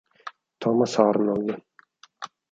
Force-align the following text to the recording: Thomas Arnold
Thomas 0.61 0.97
Arnold 0.97 1.49